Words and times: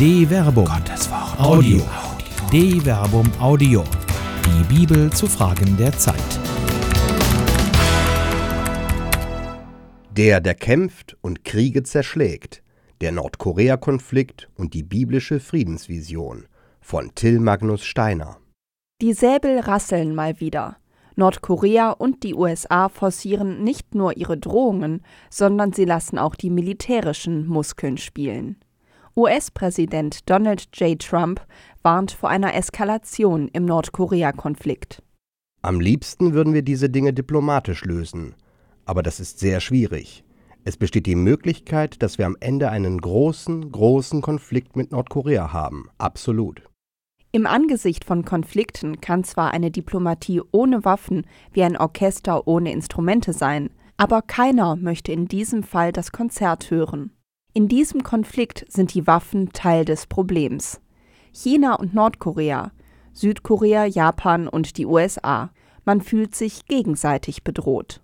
De 0.00 0.24
Verbum. 0.24 0.64
Gottes 0.64 1.10
Wort. 1.10 1.38
Audio. 1.38 1.82
De 2.50 2.80
Verbum 2.80 3.30
Audio. 3.38 3.84
Die 4.46 4.74
Bibel 4.74 5.12
zu 5.12 5.26
Fragen 5.26 5.76
der 5.76 5.92
Zeit. 5.92 6.40
Der, 10.16 10.40
der 10.40 10.54
kämpft 10.54 11.18
und 11.20 11.44
Kriege 11.44 11.82
zerschlägt. 11.82 12.62
Der 13.02 13.12
Nordkorea-Konflikt 13.12 14.48
und 14.56 14.72
die 14.72 14.84
biblische 14.84 15.38
Friedensvision 15.38 16.46
von 16.80 17.14
Till 17.14 17.38
Magnus 17.38 17.84
Steiner. 17.84 18.38
Die 19.02 19.12
Säbel 19.12 19.60
rasseln 19.60 20.14
mal 20.14 20.40
wieder. 20.40 20.78
Nordkorea 21.16 21.90
und 21.90 22.22
die 22.22 22.34
USA 22.34 22.88
forcieren 22.88 23.64
nicht 23.64 23.94
nur 23.94 24.16
ihre 24.16 24.38
Drohungen, 24.38 25.02
sondern 25.28 25.74
sie 25.74 25.84
lassen 25.84 26.16
auch 26.16 26.36
die 26.36 26.48
militärischen 26.48 27.46
Muskeln 27.46 27.98
spielen. 27.98 28.56
US-Präsident 29.16 30.28
Donald 30.30 30.68
J. 30.74 30.98
Trump 30.98 31.40
warnt 31.82 32.12
vor 32.12 32.28
einer 32.28 32.54
Eskalation 32.54 33.48
im 33.48 33.64
Nordkorea-Konflikt. 33.64 35.02
Am 35.62 35.80
liebsten 35.80 36.32
würden 36.32 36.54
wir 36.54 36.62
diese 36.62 36.88
Dinge 36.88 37.12
diplomatisch 37.12 37.84
lösen, 37.84 38.34
aber 38.86 39.02
das 39.02 39.20
ist 39.20 39.38
sehr 39.40 39.60
schwierig. 39.60 40.24
Es 40.64 40.76
besteht 40.76 41.06
die 41.06 41.16
Möglichkeit, 41.16 42.02
dass 42.02 42.18
wir 42.18 42.26
am 42.26 42.36
Ende 42.40 42.70
einen 42.70 43.00
großen, 43.00 43.72
großen 43.72 44.22
Konflikt 44.22 44.76
mit 44.76 44.92
Nordkorea 44.92 45.52
haben. 45.52 45.88
Absolut. 45.98 46.62
Im 47.32 47.46
Angesicht 47.46 48.04
von 48.04 48.24
Konflikten 48.24 49.00
kann 49.00 49.24
zwar 49.24 49.52
eine 49.52 49.70
Diplomatie 49.70 50.42
ohne 50.50 50.84
Waffen 50.84 51.26
wie 51.52 51.62
ein 51.62 51.76
Orchester 51.76 52.46
ohne 52.48 52.72
Instrumente 52.72 53.32
sein, 53.32 53.70
aber 53.96 54.22
keiner 54.22 54.76
möchte 54.76 55.12
in 55.12 55.28
diesem 55.28 55.62
Fall 55.62 55.92
das 55.92 56.10
Konzert 56.10 56.70
hören. 56.70 57.12
In 57.52 57.66
diesem 57.66 58.04
Konflikt 58.04 58.64
sind 58.68 58.94
die 58.94 59.08
Waffen 59.08 59.52
Teil 59.52 59.84
des 59.84 60.06
Problems. 60.06 60.80
China 61.32 61.74
und 61.74 61.94
Nordkorea, 61.94 62.70
Südkorea, 63.12 63.86
Japan 63.86 64.46
und 64.46 64.78
die 64.78 64.86
USA. 64.86 65.50
Man 65.84 66.00
fühlt 66.00 66.36
sich 66.36 66.66
gegenseitig 66.66 67.42
bedroht. 67.42 68.02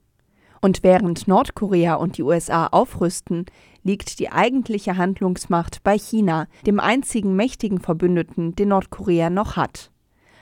Und 0.61 0.83
während 0.83 1.29
Nordkorea 1.29 1.95
und 1.95 2.19
die 2.19 2.25
USA 2.25 2.67
aufrüsten, 2.67 3.45
liegt 3.85 4.19
die 4.19 4.33
eigentliche 4.33 4.97
Handlungsmacht 4.97 5.85
bei 5.85 5.97
China, 5.97 6.49
dem 6.67 6.81
einzigen 6.81 7.37
mächtigen 7.37 7.79
Verbündeten, 7.79 8.57
den 8.57 8.71
Nordkorea 8.71 9.31
noch 9.31 9.55
hat. 9.55 9.93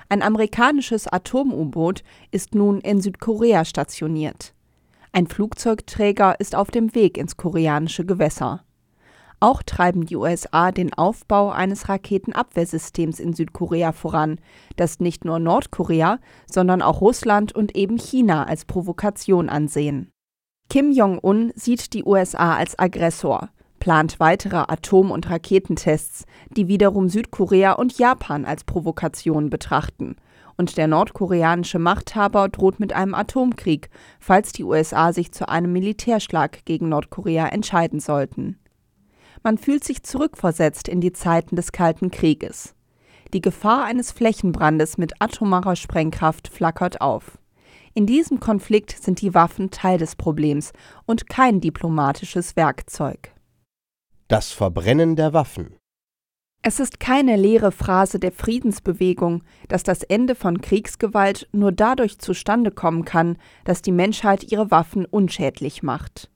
Ein 0.09 0.23
amerikanisches 0.23 1.09
Atom-U-Boot 1.09 2.05
ist 2.31 2.55
nun 2.55 2.81
in 2.81 3.03
Südkorea 3.03 3.67
stationiert. 3.67 4.55
Ein 5.13 5.27
Flugzeugträger 5.27 6.41
ist 6.41 6.55
auf 6.55 6.71
dem 6.71 6.95
Weg 6.95 7.19
ins 7.19 7.37
koreanische 7.37 8.07
Gewässer. 8.07 8.65
Auch 9.45 9.63
treiben 9.63 10.07
die 10.07 10.17
USA 10.17 10.73
den 10.73 10.95
Aufbau 10.95 11.51
eines 11.51 11.91
Raketenabwehrsystems 11.91 13.21
in 13.21 13.35
Südkorea 13.35 13.93
voran, 13.93 14.39
das 14.77 15.01
nicht 15.01 15.27
nur 15.27 15.39
Nordkorea, 15.39 16.19
sondern 16.51 16.81
auch 16.81 17.03
Russland 17.03 17.55
und 17.55 17.77
eben 17.77 17.99
China 17.99 18.45
als 18.45 18.65
Provokation 18.65 19.51
ansehen. 19.51 20.11
Kim 20.71 20.91
Jong-un 20.91 21.53
sieht 21.55 21.93
die 21.93 22.05
USA 22.05 22.57
als 22.57 22.79
Aggressor, 22.79 23.51
plant 23.81 24.19
weitere 24.19 24.65
Atom- 24.67 25.11
und 25.11 25.29
Raketentests, 25.29 26.25
die 26.57 26.67
wiederum 26.67 27.11
Südkorea 27.11 27.73
und 27.73 27.99
Japan 27.99 28.47
als 28.47 28.65
Provokation 28.65 29.51
betrachten. 29.51 30.17
Und 30.57 30.79
der 30.79 30.87
nordkoreanische 30.87 31.79
Machthaber 31.79 32.49
droht 32.49 32.81
mit 32.81 32.95
einem 32.95 33.13
Atomkrieg, 33.13 33.91
falls 34.21 34.53
die 34.53 34.65
USA 34.65 35.13
sich 35.13 35.33
zu 35.33 35.51
einem 35.51 35.75
Militärschlag 35.75 36.65
gegen 36.65 36.89
Nordkorea 36.89 37.49
entscheiden 37.49 38.01
sollten. 38.01 38.59
Man 39.45 39.59
fühlt 39.59 39.85
sich 39.85 40.03
zurückversetzt 40.03 40.89
in 40.89 41.03
die 41.03 41.13
Zeiten 41.13 41.55
des 41.55 41.71
Kalten 41.71 42.11
Krieges. 42.11 42.75
Die 43.35 43.43
Gefahr 43.43 43.85
eines 43.85 44.11
Flächenbrandes 44.11 44.97
mit 44.97 45.21
atomarer 45.21 45.77
Sprengkraft 45.77 46.49
flackert 46.49 47.03
auf. 47.03 47.39
In 47.93 48.07
diesem 48.07 48.41
Konflikt 48.41 48.91
sind 48.91 49.21
die 49.21 49.35
Waffen 49.35 49.71
Teil 49.71 49.99
des 49.99 50.17
Problems 50.17 50.73
und 51.05 51.29
kein 51.29 51.61
diplomatisches 51.61 52.57
Werkzeug. 52.57 53.33
Das 54.29 54.51
Verbrennen 54.51 55.15
der 55.15 55.35
Waffen. 55.35 55.77
Es 56.63 56.81
ist 56.81 56.99
keine 56.99 57.37
leere 57.37 57.71
Phrase 57.71 58.19
der 58.19 58.33
Friedensbewegung, 58.33 59.43
dass 59.69 59.83
das 59.83 60.03
Ende 60.03 60.35
von 60.35 60.63
Kriegsgewalt 60.63 61.47
nur 61.53 61.71
dadurch 61.73 62.19
zustande 62.19 62.71
kommen 62.71 63.05
kann, 63.05 63.37
dass 63.65 63.83
die 63.83 63.93
Menschheit 63.93 64.51
ihre 64.51 64.71
Waffen 64.71 65.05
unschädlich 65.05 65.83
macht. 65.83 66.31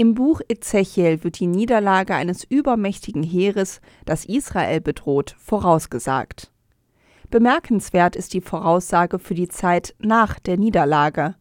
Im 0.00 0.14
Buch 0.14 0.40
Ezechiel 0.48 1.24
wird 1.24 1.40
die 1.40 1.46
Niederlage 1.46 2.14
eines 2.14 2.42
übermächtigen 2.42 3.22
Heeres, 3.22 3.82
das 4.06 4.24
Israel 4.24 4.80
bedroht, 4.80 5.36
vorausgesagt. 5.38 6.50
Bemerkenswert 7.28 8.16
ist 8.16 8.32
die 8.32 8.40
Voraussage 8.40 9.18
für 9.18 9.34
die 9.34 9.48
Zeit 9.48 9.94
nach 9.98 10.38
der 10.38 10.56
Niederlage. 10.56 11.34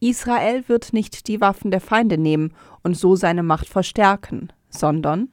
Israel 0.00 0.64
wird 0.68 0.94
nicht 0.94 1.28
die 1.28 1.42
Waffen 1.42 1.70
der 1.70 1.82
Feinde 1.82 2.16
nehmen 2.16 2.54
und 2.82 2.96
so 2.96 3.14
seine 3.14 3.42
Macht 3.42 3.68
verstärken, 3.68 4.50
sondern 4.70 5.28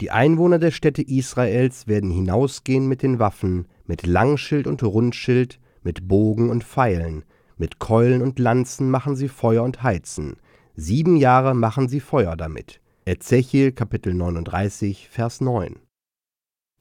Die 0.00 0.10
Einwohner 0.10 0.58
der 0.58 0.72
Städte 0.72 1.02
Israels 1.02 1.86
werden 1.86 2.10
hinausgehen 2.10 2.88
mit 2.88 3.02
den 3.02 3.20
Waffen, 3.20 3.68
mit 3.84 4.08
Langschild 4.08 4.66
und 4.66 4.82
Rundschild, 4.82 5.60
mit 5.84 6.08
Bogen 6.08 6.50
und 6.50 6.64
Pfeilen, 6.64 7.24
mit 7.56 7.78
Keulen 7.78 8.22
und 8.22 8.40
Lanzen 8.40 8.90
machen 8.90 9.14
sie 9.14 9.28
Feuer 9.28 9.62
und 9.62 9.84
heizen. 9.84 10.36
Sieben 10.78 11.16
Jahre 11.16 11.54
machen 11.54 11.88
sie 11.88 12.00
Feuer 12.00 12.36
damit. 12.36 12.82
Ezechiel 13.06 13.72
Kapitel 13.72 14.12
39, 14.12 15.08
Vers 15.08 15.40
9. 15.40 15.76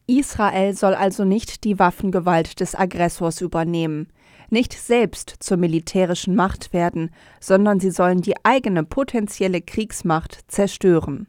Israel 0.05 0.75
soll 0.75 0.93
also 0.93 1.23
nicht 1.23 1.63
die 1.63 1.79
Waffengewalt 1.79 2.59
des 2.59 2.75
Aggressors 2.75 3.39
übernehmen, 3.39 4.09
nicht 4.49 4.73
selbst 4.73 5.37
zur 5.39 5.55
militärischen 5.55 6.35
Macht 6.35 6.73
werden, 6.73 7.09
sondern 7.39 7.79
sie 7.79 7.89
sollen 7.89 8.19
die 8.19 8.35
eigene 8.43 8.83
potenzielle 8.83 9.61
Kriegsmacht 9.61 10.43
zerstören. 10.49 11.27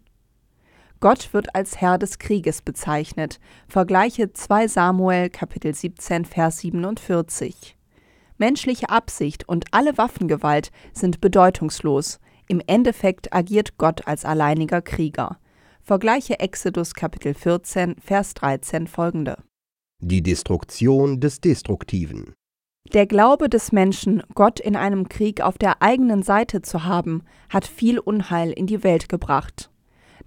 Gott 0.98 1.32
wird 1.32 1.54
als 1.54 1.80
Herr 1.80 1.98
des 1.98 2.18
Krieges 2.18 2.62
bezeichnet. 2.62 3.38
Vergleiche 3.68 4.32
2 4.32 4.66
Samuel 4.66 5.30
Kapitel 5.30 5.72
17 5.72 6.24
Vers 6.24 6.58
47. 6.58 7.76
Menschliche 8.38 8.90
Absicht 8.90 9.48
und 9.48 9.66
alle 9.70 9.96
Waffengewalt 9.96 10.72
sind 10.92 11.20
bedeutungslos. 11.20 12.18
Im 12.48 12.62
Endeffekt 12.66 13.32
agiert 13.32 13.76
Gott 13.76 14.06
als 14.06 14.24
alleiniger 14.24 14.80
Krieger. 14.80 15.38
Vergleiche 15.82 16.38
Exodus 16.38 16.94
Kapitel 16.94 17.34
14, 17.34 17.96
Vers 18.00 18.34
13 18.34 18.86
folgende. 18.86 19.36
Die 20.00 20.22
Destruktion 20.22 21.20
des 21.20 21.40
Destruktiven. 21.40 22.34
Der 22.92 23.06
Glaube 23.06 23.48
des 23.48 23.72
Menschen, 23.72 24.22
Gott 24.34 24.60
in 24.60 24.76
einem 24.76 25.08
Krieg 25.08 25.40
auf 25.40 25.58
der 25.58 25.82
eigenen 25.82 26.22
Seite 26.22 26.62
zu 26.62 26.84
haben, 26.84 27.24
hat 27.48 27.66
viel 27.66 27.98
Unheil 27.98 28.52
in 28.52 28.66
die 28.66 28.84
Welt 28.84 29.08
gebracht. 29.08 29.70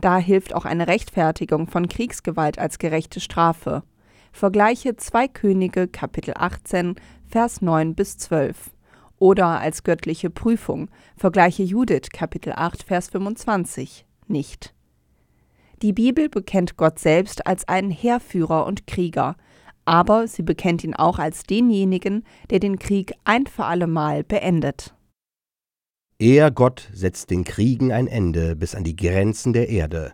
Da 0.02 0.18
hilft 0.18 0.54
auch 0.54 0.66
eine 0.66 0.88
Rechtfertigung 0.88 1.68
von 1.68 1.88
Kriegsgewalt 1.88 2.60
als 2.60 2.80
gerechte 2.80 3.22
Strafe. 3.22 3.84
Vergleiche 4.32 4.96
2 4.96 5.28
Könige 5.30 5.88
Kapitel 5.88 6.34
18, 6.36 6.96
Vers 7.28 7.62
9 7.62 7.96
bis 7.96 8.18
12. 8.18 8.72
Oder 9.20 9.60
als 9.60 9.84
göttliche 9.84 10.30
Prüfung. 10.30 10.90
Vergleiche 11.18 11.64
Judith 11.64 12.10
Kapitel 12.12 12.54
8, 12.56 12.84
Vers 12.84 13.10
25. 13.10 14.06
Nicht. 14.28 14.74
Die 15.82 15.94
Bibel 15.94 16.30
bekennt 16.30 16.78
Gott 16.78 17.00
selbst 17.00 17.46
als 17.46 17.68
einen 17.68 17.92
Heerführer 17.92 18.66
und 18.66 18.88
Krieger, 18.88 19.36
aber 19.86 20.28
sie 20.28 20.44
bekennt 20.44 20.84
ihn 20.84 20.94
auch 20.94 21.20
als 21.20 21.44
denjenigen, 21.44 22.24
der 22.50 22.60
den 22.60 22.80
Krieg 22.80 23.14
ein 23.24 23.48
für 23.48 23.66
allemal 23.66 24.24
beendet. 24.24 24.94
Er, 26.18 26.52
Gott, 26.52 26.90
setzt 26.94 27.30
den 27.30 27.46
Kriegen 27.46 27.92
ein 27.92 28.08
Ende 28.08 28.56
bis 28.56 28.76
an 28.76 28.84
die 28.84 28.96
Grenzen 28.96 29.54
der 29.54 29.70
Erde. 29.70 30.12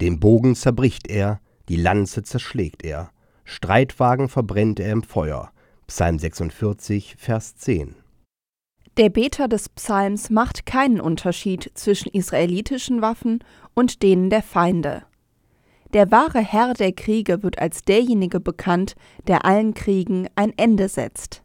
Den 0.00 0.18
Bogen 0.18 0.56
zerbricht 0.56 1.08
er, 1.08 1.40
die 1.68 1.76
Lanze 1.76 2.24
zerschlägt 2.24 2.84
er, 2.84 3.10
Streitwagen 3.44 4.28
verbrennt 4.28 4.80
er 4.80 4.92
im 4.92 5.02
Feuer. 5.02 5.52
Psalm 5.86 6.18
46, 6.18 7.14
Vers 7.18 7.56
10. 7.56 7.94
Der 8.96 9.08
Beter 9.08 9.48
des 9.48 9.70
Psalms 9.70 10.30
macht 10.30 10.66
keinen 10.66 11.00
Unterschied 11.00 11.68
zwischen 11.74 12.10
israelitischen 12.10 13.02
Waffen 13.02 13.42
und 13.74 14.04
denen 14.04 14.30
der 14.30 14.42
Feinde. 14.42 15.02
Der 15.92 16.12
wahre 16.12 16.38
Herr 16.38 16.74
der 16.74 16.92
Kriege 16.92 17.42
wird 17.42 17.58
als 17.58 17.82
derjenige 17.82 18.38
bekannt, 18.38 18.94
der 19.26 19.44
allen 19.44 19.74
Kriegen 19.74 20.28
ein 20.36 20.52
Ende 20.56 20.88
setzt. 20.88 21.42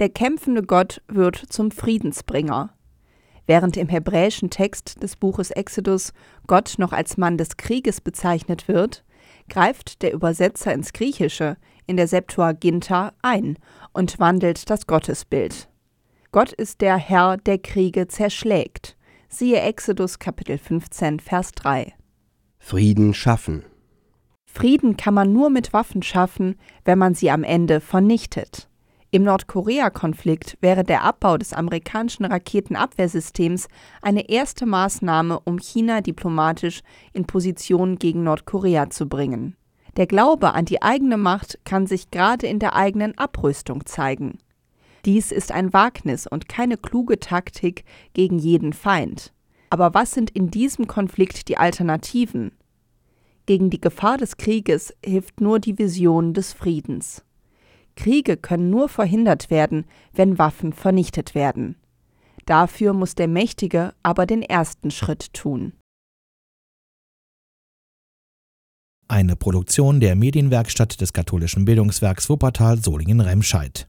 Der 0.00 0.08
kämpfende 0.08 0.62
Gott 0.62 1.00
wird 1.06 1.36
zum 1.36 1.70
Friedensbringer. 1.70 2.70
Während 3.46 3.76
im 3.76 3.88
hebräischen 3.88 4.50
Text 4.50 5.00
des 5.00 5.14
Buches 5.14 5.52
Exodus 5.52 6.12
Gott 6.48 6.74
noch 6.78 6.92
als 6.92 7.16
Mann 7.16 7.38
des 7.38 7.56
Krieges 7.56 8.00
bezeichnet 8.00 8.66
wird, 8.66 9.04
greift 9.48 10.02
der 10.02 10.12
Übersetzer 10.12 10.72
ins 10.72 10.92
Griechische 10.92 11.58
in 11.86 11.96
der 11.96 12.08
Septuaginta 12.08 13.12
ein 13.22 13.56
und 13.92 14.18
wandelt 14.18 14.68
das 14.68 14.88
Gottesbild. 14.88 15.68
Gott 16.30 16.52
ist 16.52 16.82
der 16.82 16.98
Herr, 16.98 17.38
der 17.38 17.56
Kriege 17.56 18.06
zerschlägt. 18.06 18.98
Siehe 19.30 19.62
Exodus 19.62 20.18
Kapitel 20.18 20.58
15, 20.58 21.20
Vers 21.20 21.52
3. 21.52 21.94
Frieden 22.58 23.14
schaffen. 23.14 23.64
Frieden 24.44 24.98
kann 24.98 25.14
man 25.14 25.32
nur 25.32 25.48
mit 25.48 25.72
Waffen 25.72 26.02
schaffen, 26.02 26.56
wenn 26.84 26.98
man 26.98 27.14
sie 27.14 27.30
am 27.30 27.44
Ende 27.44 27.80
vernichtet. 27.80 28.68
Im 29.10 29.22
Nordkorea-Konflikt 29.22 30.58
wäre 30.60 30.84
der 30.84 31.02
Abbau 31.02 31.38
des 31.38 31.54
amerikanischen 31.54 32.26
Raketenabwehrsystems 32.26 33.68
eine 34.02 34.28
erste 34.28 34.66
Maßnahme, 34.66 35.40
um 35.40 35.58
China 35.58 36.02
diplomatisch 36.02 36.82
in 37.14 37.26
Position 37.26 37.96
gegen 37.96 38.22
Nordkorea 38.22 38.90
zu 38.90 39.08
bringen. 39.08 39.56
Der 39.96 40.06
Glaube 40.06 40.52
an 40.52 40.66
die 40.66 40.82
eigene 40.82 41.16
Macht 41.16 41.58
kann 41.64 41.86
sich 41.86 42.10
gerade 42.10 42.46
in 42.46 42.58
der 42.58 42.76
eigenen 42.76 43.16
Abrüstung 43.16 43.86
zeigen. 43.86 44.38
Dies 45.04 45.32
ist 45.32 45.52
ein 45.52 45.72
Wagnis 45.72 46.26
und 46.26 46.48
keine 46.48 46.76
kluge 46.76 47.18
Taktik 47.18 47.84
gegen 48.14 48.38
jeden 48.38 48.72
Feind. 48.72 49.32
Aber 49.70 49.94
was 49.94 50.12
sind 50.12 50.30
in 50.30 50.50
diesem 50.50 50.86
Konflikt 50.86 51.48
die 51.48 51.56
Alternativen? 51.56 52.52
Gegen 53.46 53.70
die 53.70 53.80
Gefahr 53.80 54.18
des 54.18 54.36
Krieges 54.36 54.94
hilft 55.04 55.40
nur 55.40 55.58
die 55.58 55.78
Vision 55.78 56.34
des 56.34 56.52
Friedens. 56.52 57.24
Kriege 57.96 58.36
können 58.36 58.70
nur 58.70 58.88
verhindert 58.88 59.50
werden, 59.50 59.84
wenn 60.12 60.38
Waffen 60.38 60.72
vernichtet 60.72 61.34
werden. 61.34 61.76
Dafür 62.46 62.92
muss 62.92 63.14
der 63.14 63.28
Mächtige 63.28 63.94
aber 64.02 64.24
den 64.24 64.42
ersten 64.42 64.90
Schritt 64.90 65.32
tun. 65.32 65.72
Eine 69.08 69.36
Produktion 69.36 70.00
der 70.00 70.14
Medienwerkstatt 70.14 71.00
des 71.00 71.12
katholischen 71.12 71.64
Bildungswerks 71.64 72.28
Wuppertal 72.28 72.78
Solingen-Remscheid. 72.78 73.88